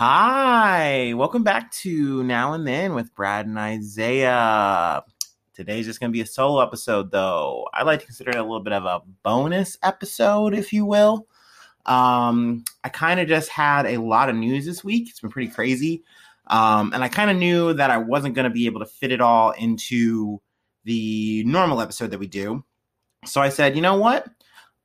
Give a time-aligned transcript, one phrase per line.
[0.00, 5.02] Hi, welcome back to Now and Then with Brad and Isaiah.
[5.54, 7.66] Today's just going to be a solo episode, though.
[7.74, 11.26] I like to consider it a little bit of a bonus episode, if you will.
[11.84, 15.10] Um, I kind of just had a lot of news this week.
[15.10, 16.04] It's been pretty crazy.
[16.46, 19.10] Um, and I kind of knew that I wasn't going to be able to fit
[19.10, 20.40] it all into
[20.84, 22.64] the normal episode that we do.
[23.24, 24.28] So I said, you know what?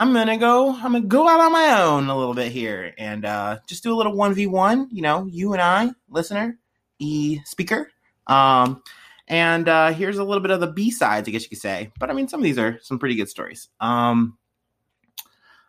[0.00, 0.72] I'm gonna go.
[0.72, 3.92] I'm gonna go out on my own a little bit here and uh, just do
[3.92, 4.88] a little one v one.
[4.90, 6.58] You know, you and I, listener,
[6.98, 7.90] e speaker.
[8.26, 8.82] Um,
[9.28, 11.92] and uh, here's a little bit of the B sides, I guess you could say.
[12.00, 13.68] But I mean, some of these are some pretty good stories.
[13.78, 14.38] Um,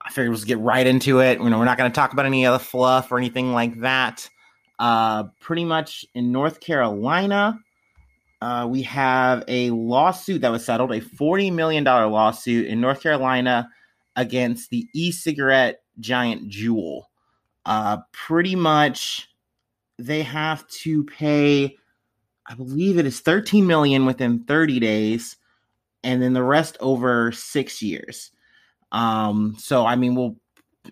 [0.00, 1.38] I figured we'll just get right into it.
[1.38, 4.26] You know, we're not to talk about any other fluff or anything like that.
[4.78, 7.60] Uh, pretty much in North Carolina,
[8.40, 13.68] uh, we have a lawsuit that was settled, a $40 million lawsuit in North Carolina
[14.16, 17.02] against the e-cigarette giant Juul.
[17.66, 19.28] Uh, pretty much,
[19.98, 21.76] they have to pay,
[22.46, 25.36] I believe it is 13 million within 30 days,
[26.02, 28.30] and then the rest over six years.
[28.92, 30.36] Um, so I mean, well,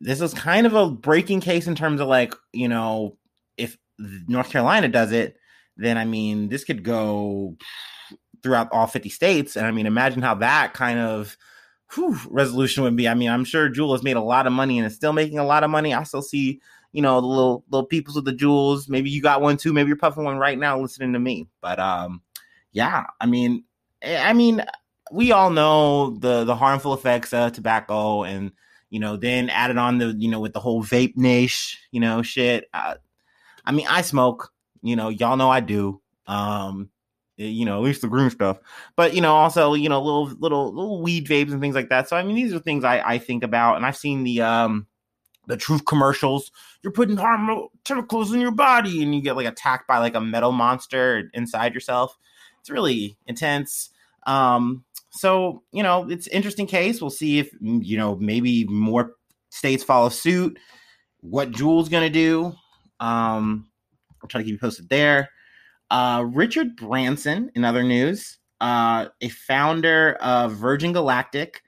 [0.00, 3.16] this is kind of a breaking case in terms of like, you know,
[3.56, 5.36] if North Carolina does it,
[5.76, 7.56] then I mean, this could go
[8.42, 9.56] throughout all 50 states.
[9.56, 11.36] And I mean, imagine how that kind of
[11.94, 13.08] whew, resolution would be.
[13.08, 15.38] I mean, I'm sure Juul has made a lot of money and is still making
[15.38, 15.94] a lot of money.
[15.94, 16.60] I still see,
[16.92, 18.88] you know, the little little peoples with the Juuls.
[18.88, 19.72] Maybe you got one too.
[19.72, 21.48] Maybe you're puffing one right now listening to me.
[21.60, 22.22] But um,
[22.72, 23.64] yeah, I mean,
[24.02, 24.64] eh, I mean,
[25.12, 28.52] we all know the the harmful effects of tobacco and
[28.90, 32.22] you know, then added on the, you know, with the whole vape niche, you know,
[32.22, 32.68] shit.
[32.72, 32.94] Uh,
[33.64, 34.50] I mean, I smoke,
[34.82, 36.00] you know, y'all know I do.
[36.26, 36.90] Um,
[37.38, 38.58] you know, at least the green stuff.
[38.96, 42.08] But you know, also you know, little little little weed vapes and things like that.
[42.08, 44.86] So I mean, these are things I I think about, and I've seen the um
[45.46, 46.50] the truth commercials.
[46.82, 50.20] You're putting harmful chemicals in your body, and you get like attacked by like a
[50.20, 52.16] metal monster inside yourself.
[52.60, 53.90] It's really intense.
[54.26, 57.00] Um, so you know, it's interesting case.
[57.00, 59.12] We'll see if you know maybe more
[59.50, 60.58] states follow suit.
[61.20, 62.52] What Juul's gonna do?
[63.00, 63.68] Um,
[64.22, 65.30] I'll try to keep you posted there.
[65.90, 71.62] Uh, Richard Branson, in other news, uh, a founder of Virgin Galactic.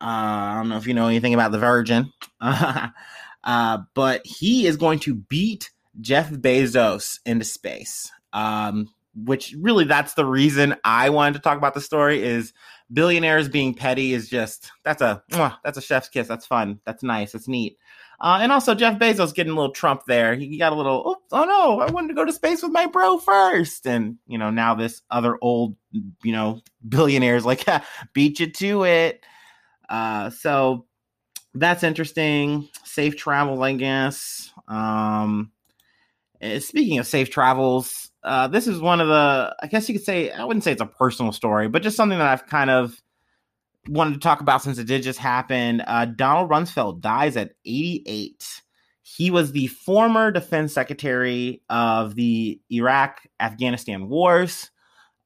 [0.00, 4.76] Uh, I don't know if you know anything about the Virgin, uh, but he is
[4.76, 5.70] going to beat
[6.00, 8.10] Jeff Bezos into space.
[8.32, 8.88] Um,
[9.24, 12.22] which really, that's the reason I wanted to talk about the story.
[12.22, 12.52] Is
[12.92, 15.22] billionaires being petty is just that's a
[15.64, 16.28] that's a chef's kiss.
[16.28, 16.80] That's fun.
[16.84, 17.32] That's nice.
[17.32, 17.78] That's neat.
[18.20, 20.34] Uh, and also Jeff Bezos getting a little Trump there.
[20.34, 22.86] He got a little, oh, oh, no, I wanted to go to space with my
[22.86, 23.86] bro first.
[23.86, 27.64] And, you know, now this other old, you know, billionaire is like,
[28.14, 29.24] beat you to it.
[29.88, 30.86] Uh, so
[31.54, 32.68] that's interesting.
[32.84, 34.50] Safe travel, I guess.
[34.66, 35.52] Um,
[36.40, 40.04] eh, speaking of safe travels, uh, this is one of the, I guess you could
[40.04, 43.00] say, I wouldn't say it's a personal story, but just something that I've kind of
[43.86, 45.80] wanted to talk about since it did just happen.
[45.82, 48.62] Uh, Donald Rumsfeld dies at 88.
[49.02, 54.70] He was the former defense secretary of the Iraq Afghanistan wars.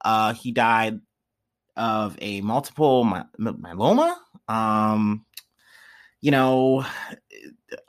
[0.04, 1.00] Uh, he died
[1.76, 4.14] of a multiple my- myeloma.
[4.48, 5.24] Um,
[6.20, 6.84] you know,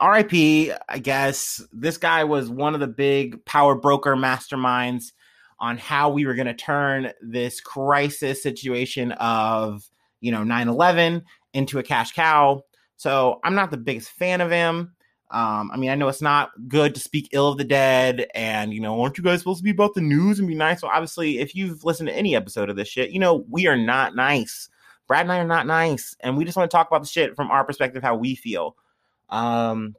[0.02, 1.62] RIP, I guess.
[1.72, 5.12] This guy was one of the big power broker masterminds
[5.60, 9.88] on how we were going to turn this crisis situation of
[10.24, 12.62] you know 9-11 into a cash cow.
[12.96, 14.94] So i'm not the biggest fan of him.
[15.30, 18.72] Um, i mean i know it's not good to speak ill of the dead and
[18.72, 20.80] you know aren't you guys supposed to be about the news and be nice?
[20.80, 23.76] So obviously if you've listened to any episode of this shit you know we are
[23.76, 24.68] not nice.
[25.06, 27.36] Brad and i are not nice and we just want to talk about the shit
[27.36, 28.76] from our perspective how we feel.
[29.28, 29.96] Um,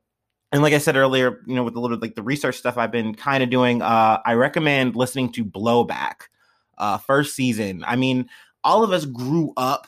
[0.51, 2.91] and like I said earlier, you know, with a little like the research stuff I've
[2.91, 6.29] been kind of doing, uh, I recommend listening to Blowback,
[6.77, 7.83] uh, first season.
[7.85, 8.29] I mean,
[8.63, 9.87] all of us grew up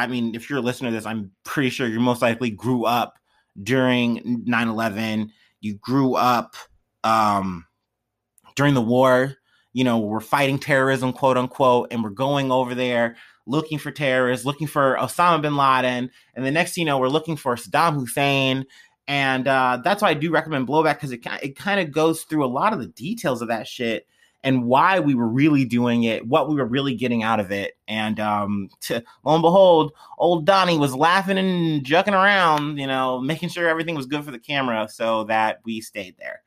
[0.00, 2.84] I mean, if you're a listener to this, I'm pretty sure you most likely grew
[2.84, 3.18] up
[3.62, 5.30] during 9 11.
[5.60, 6.56] You grew up
[7.04, 7.66] um,
[8.56, 9.36] during the war.
[9.72, 13.16] You know, we're fighting terrorism, quote unquote, and we're going over there
[13.46, 16.10] looking for terrorists, looking for Osama bin Laden.
[16.34, 18.64] And the next you know, we're looking for Saddam Hussein.
[19.06, 22.44] And uh, that's why I do recommend Blowback because it, it kind of goes through
[22.44, 24.06] a lot of the details of that shit
[24.42, 27.76] and why we were really doing it, what we were really getting out of it.
[27.86, 33.20] And um, to, lo and behold, old Donnie was laughing and jucking around, you know,
[33.20, 36.42] making sure everything was good for the camera so that we stayed there.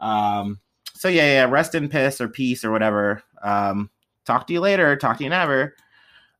[0.00, 0.60] Um,
[0.94, 3.22] so yeah, yeah, rest in piss or peace or whatever.
[3.42, 3.90] Um,
[4.24, 4.96] talk to you later.
[4.96, 5.74] Talk to you never.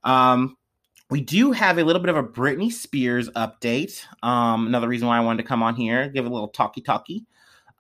[0.04, 0.56] Um,
[1.10, 4.04] we do have a little bit of a Britney Spears update.
[4.22, 7.26] Um, another reason why I wanted to come on here, give a little talkie talkie.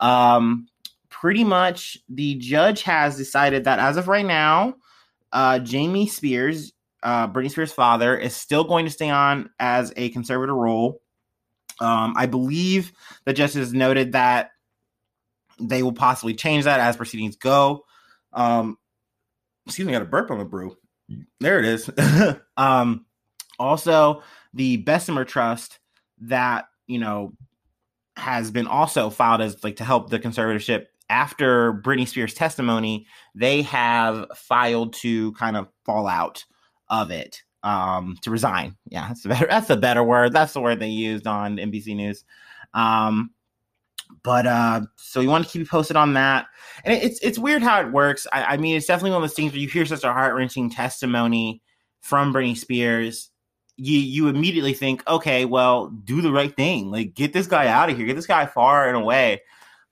[0.00, 0.66] Um,
[1.10, 4.74] pretty much the judge has decided that as of right now,
[5.32, 6.72] uh, Jamie Spears,
[7.02, 11.02] uh, Britney Spears' father, is still going to stay on as a conservator role.
[11.80, 12.92] Um, I believe
[13.24, 14.50] the justice noted that
[15.58, 17.84] they will possibly change that as proceedings go.
[18.32, 18.78] Um,
[19.66, 20.76] excuse me, I got a burp on the brew.
[21.40, 21.90] There it is.
[22.56, 23.06] um,
[23.58, 24.22] also,
[24.54, 25.78] the Bessemer Trust
[26.22, 27.32] that you know
[28.16, 33.06] has been also filed as like to help the conservatorship after Britney Spears' testimony.
[33.34, 36.44] They have filed to kind of fall out
[36.88, 38.76] of it um, to resign.
[38.86, 40.32] Yeah, that's a better that's a better word.
[40.32, 42.24] That's the word they used on NBC News.
[42.72, 43.30] Um,
[44.22, 46.46] but uh, so you want to keep you posted on that.
[46.84, 48.26] And it's it's weird how it works.
[48.32, 50.34] I, I mean, it's definitely one of those things where you hear such a heart
[50.34, 51.62] wrenching testimony
[52.00, 53.30] from Britney Spears.
[53.76, 56.90] You you immediately think, okay, well, do the right thing.
[56.90, 58.06] Like get this guy out of here.
[58.06, 59.42] Get this guy far and away.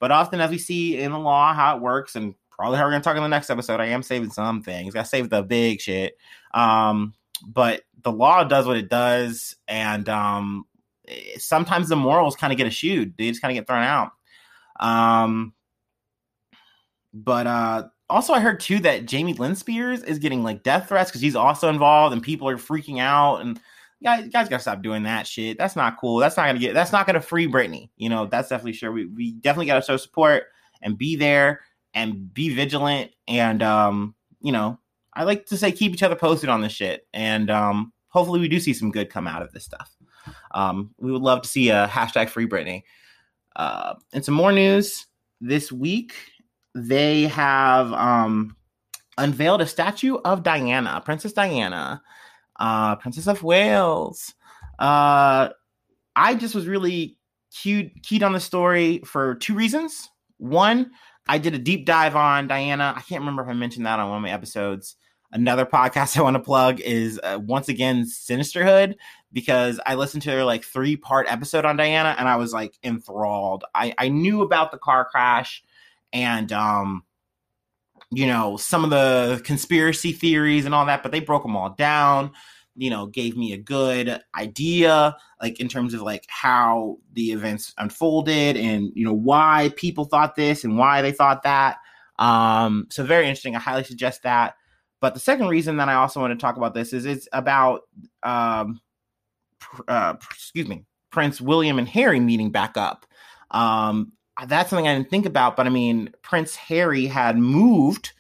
[0.00, 2.90] But often, as we see in the law, how it works, and probably how we're
[2.90, 4.94] going to talk in the next episode, I am saving some things.
[4.94, 6.16] Got to save the big shit.
[6.54, 7.14] Um,
[7.46, 10.64] but the law does what it does, and um,
[11.36, 13.14] sometimes the morals kind of get eschewed.
[13.16, 14.10] They just kind of get thrown out.
[14.80, 15.54] Um,
[17.12, 21.10] but uh, also, I heard too that Jamie Lynn Spears is getting like death threats
[21.10, 23.40] because he's also involved, and people are freaking out.
[23.40, 23.60] And
[24.02, 25.58] guys, guys gotta stop doing that shit.
[25.58, 26.18] That's not cool.
[26.18, 26.74] That's not gonna get.
[26.74, 27.90] That's not gonna free Britney.
[27.96, 28.92] You know, that's definitely sure.
[28.92, 30.44] We we definitely gotta show support
[30.82, 31.60] and be there
[31.94, 33.12] and be vigilant.
[33.26, 34.78] And um, you know,
[35.14, 37.06] I like to say keep each other posted on this shit.
[37.12, 39.90] And um, hopefully, we do see some good come out of this stuff.
[40.52, 42.82] Um, we would love to see a hashtag free Britney.
[43.56, 45.06] Uh, and some more news
[45.40, 46.14] this week.
[46.74, 48.56] They have um,
[49.16, 52.00] unveiled a statue of Diana, Princess Diana,
[52.58, 54.34] uh, Princess of Wales.
[54.78, 55.50] Uh,
[56.16, 57.16] I just was really
[57.52, 60.08] keyed, keyed on the story for two reasons.
[60.38, 60.90] One,
[61.28, 62.94] I did a deep dive on Diana.
[62.96, 64.96] I can't remember if I mentioned that on one of my episodes.
[65.30, 68.96] Another podcast I want to plug is uh, once again Sinisterhood
[69.32, 72.78] because I listened to their like three part episode on Diana and I was like
[72.82, 73.64] enthralled.
[73.74, 75.62] I I knew about the car crash
[76.12, 77.04] and um
[78.10, 81.70] you know some of the conspiracy theories and all that, but they broke them all
[81.70, 82.32] down.
[82.76, 87.74] You know, gave me a good idea, like in terms of like how the events
[87.78, 91.78] unfolded and you know why people thought this and why they thought that.
[92.18, 93.56] Um, so very interesting.
[93.56, 94.54] I highly suggest that.
[95.00, 97.82] But the second reason that I also want to talk about this is it's about,
[98.24, 98.80] um,
[99.86, 103.06] uh, excuse me, Prince William and Harry meeting back up.
[103.50, 104.12] Um,
[104.46, 108.12] that's something I didn't think about, but I mean, Prince Harry had moved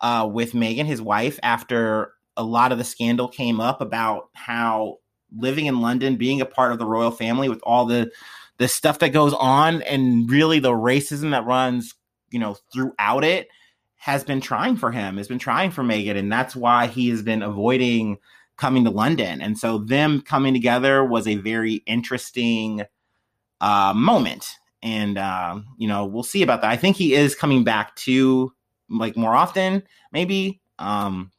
[0.00, 4.98] uh, with Meghan, his wife, after a lot of the scandal came up about how
[5.36, 8.10] living in London, being a part of the royal family with all the
[8.58, 11.94] the stuff that goes on and really the racism that runs,
[12.30, 13.48] you know, throughout it
[13.96, 17.22] has been trying for him, has been trying for Meghan, and that's why he has
[17.22, 18.18] been avoiding
[18.58, 19.40] coming to London.
[19.40, 22.82] And so them coming together was a very interesting
[23.60, 24.56] uh, moment.
[24.82, 26.70] And uh, you know, we'll see about that.
[26.70, 28.52] I think he is coming back to
[28.88, 29.82] like more often,
[30.12, 30.60] maybe.
[30.78, 31.30] Um,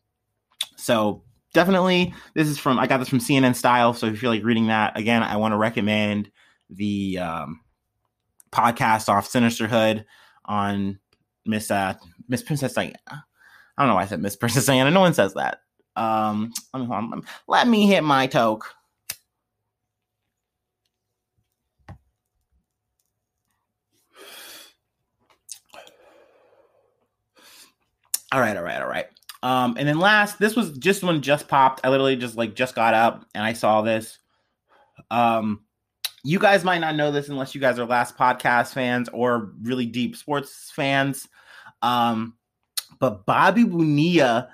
[0.78, 1.24] so
[1.54, 3.94] definitely, this is from I got this from CNN Style.
[3.94, 6.32] So if you feel like reading that again, I want to recommend
[6.70, 7.62] the um,
[8.52, 10.06] podcast off Sinisterhood
[10.46, 11.00] on
[11.46, 11.96] Miss uh,
[12.28, 12.96] Miss Princess Diana.
[13.08, 14.92] I don't know why I said Miss Princess Diana.
[14.92, 15.60] No one says that.
[15.96, 18.74] Um, let me, let me hit my toke.
[28.32, 29.08] All right, all right, all right.
[29.44, 31.82] Um, and then last, this was just one just popped.
[31.84, 34.20] I literally just like just got up and I saw this.
[35.10, 35.62] Um,
[36.24, 39.86] you guys might not know this unless you guys are last podcast fans or really
[39.86, 41.28] deep sports fans.
[41.82, 42.36] Um,
[43.00, 44.50] but Bobby Bonilla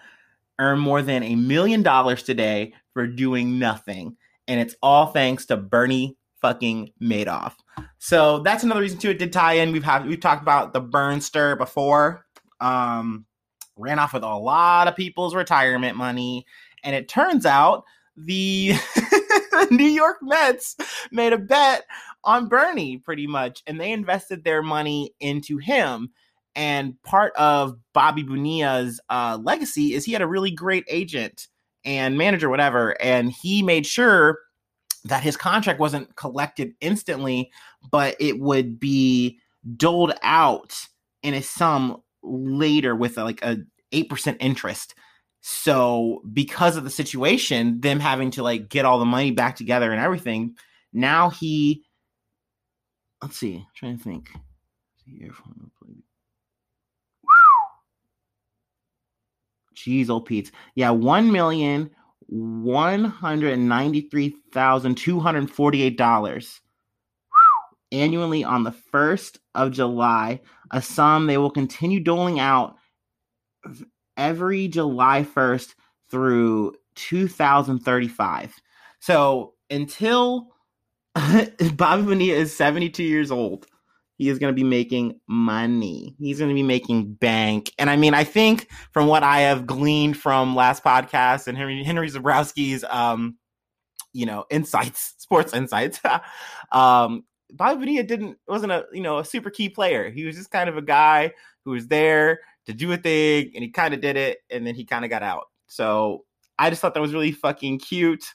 [0.59, 4.15] earned more than a million dollars today for doing nothing.
[4.47, 7.53] And it's all thanks to Bernie fucking Madoff.
[7.99, 9.09] So that's another reason too.
[9.09, 9.73] It did tie in.
[9.73, 12.25] We've had we've talked about the Burnster before.
[12.61, 13.25] Um,
[13.77, 16.45] ran off with a lot of people's retirement money,
[16.83, 17.83] and it turns out
[18.15, 18.73] the
[19.71, 20.75] New York Mets
[21.11, 21.85] made a bet
[22.23, 26.09] on Bernie pretty much, and they invested their money into him.
[26.55, 31.47] And part of Bobby Bonilla's uh, legacy is he had a really great agent
[31.85, 34.39] and manager, whatever, and he made sure
[35.05, 37.51] that his contract wasn't collected instantly,
[37.91, 39.39] but it would be
[39.75, 40.75] doled out
[41.23, 43.57] in a sum later with uh, like a
[43.93, 44.95] 8% interest.
[45.41, 49.91] So because of the situation, them having to like get all the money back together
[49.91, 50.55] and everything,
[50.93, 51.83] now he
[53.21, 54.29] let's see, I'm trying to think.
[59.75, 60.51] Jeez, old Pete's.
[60.75, 61.91] Yeah, one million
[62.27, 66.59] one hundred ninety-three thousand two hundred forty-eight dollars
[67.91, 70.41] annually on the first of July.
[70.71, 72.75] A sum they will continue doling out
[74.15, 75.75] every July first
[76.09, 78.55] through two thousand thirty-five.
[78.99, 80.49] So until
[81.15, 83.67] Bobby Bonilla is seventy-two years old
[84.17, 86.15] he is going to be making money.
[86.19, 87.71] He's going to be making bank.
[87.77, 91.83] And I mean, I think from what I have gleaned from last podcast and Henry,
[91.83, 93.37] Henry Zebrowski's, um,
[94.13, 95.99] you know, insights, sports insights,
[96.71, 97.23] um,
[97.53, 100.09] Bobby Bonilla didn't, wasn't a, you know, a super key player.
[100.09, 101.31] He was just kind of a guy
[101.63, 104.75] who was there to do a thing and he kind of did it and then
[104.75, 105.45] he kind of got out.
[105.67, 106.25] So
[106.59, 108.25] I just thought that was really fucking cute.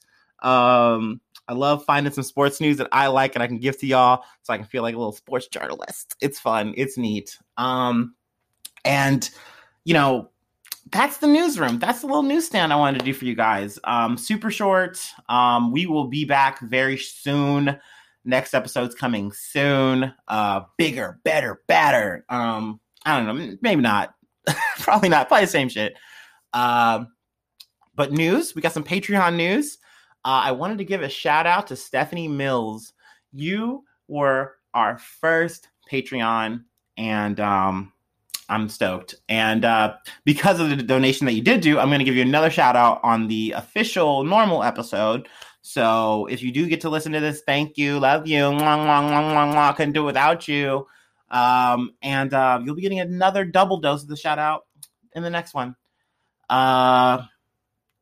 [0.43, 3.87] Um, I love finding some sports news that I like and I can give to
[3.87, 6.17] y'all so I can feel like a little sports journalist.
[6.21, 7.39] It's fun, it's neat.
[7.57, 8.15] Um,
[8.85, 9.29] and
[9.85, 10.31] you know,
[10.91, 11.79] that's the newsroom.
[11.79, 13.79] That's the little newsstand I wanted to do for you guys.
[13.85, 15.01] Um, super short.
[15.29, 17.79] Um, we will be back very soon.
[18.25, 20.13] Next episode's coming soon.
[20.29, 22.25] Uh, bigger, better, better.
[22.29, 24.15] Um, I don't know, maybe not.
[24.79, 25.29] Probably not.
[25.29, 25.95] Probably the same shit.
[26.53, 27.09] Um,
[27.95, 28.55] but news.
[28.55, 29.79] We got some Patreon news.
[30.25, 32.93] Uh, I wanted to give a shout out to Stephanie Mills.
[33.33, 36.63] You were our first Patreon,
[36.97, 37.93] and um,
[38.49, 39.17] I'm stoked.
[39.29, 42.23] And uh, because of the donation that you did do, I'm going to give you
[42.23, 45.29] another shout out on the official normal episode.
[45.63, 49.93] So if you do get to listen to this, thank you, love you, mwah, couldn't
[49.93, 50.87] do it without you.
[51.31, 54.67] Um, and uh, you'll be getting another double dose of the shout out
[55.15, 55.77] in the next one.
[56.51, 57.23] Uh,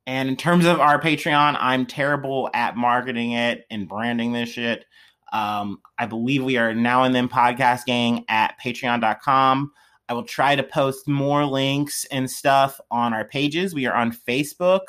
[0.06, 4.84] and in terms of our Patreon, I'm terrible at marketing it and branding this shit.
[5.32, 9.70] Um, I believe we are now and then podcast gang at patreon.com.
[10.08, 13.74] I will try to post more links and stuff on our pages.
[13.74, 14.80] We are on Facebook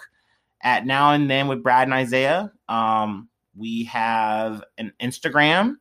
[0.63, 2.51] at now and then with Brad and Isaiah.
[2.69, 5.75] Um, we have an Instagram,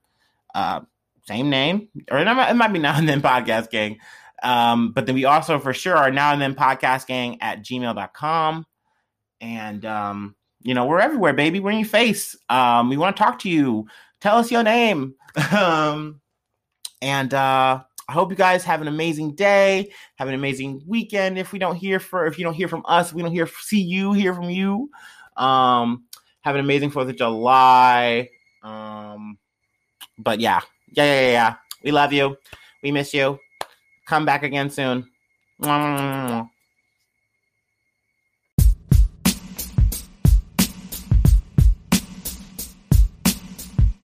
[0.55, 0.81] uh,
[1.27, 3.99] same name, or it might, it might be now and then podcast gang.
[4.43, 8.67] Um, but then we also for sure are now and then podcast gang at gmail.com
[9.41, 11.61] and um, you know we're everywhere, baby.
[11.61, 12.37] We're in your face.
[12.49, 13.87] Um, we want to talk to you.
[14.21, 15.15] Tell us your name.
[15.53, 16.21] um,
[17.03, 19.93] and uh, I hope you guys have an amazing day.
[20.17, 21.39] Have an amazing weekend.
[21.39, 23.81] If we don't hear for, if you don't hear from us, we don't hear see
[23.81, 24.91] you, hear from you.
[25.37, 26.07] Um,
[26.41, 28.29] have an amazing Fourth of July.
[28.65, 29.39] Um,
[30.19, 31.55] but yeah, yeah, yeah, yeah, yeah.
[31.85, 32.37] We love you.
[32.83, 33.39] We miss you.
[34.07, 35.09] Come back again soon.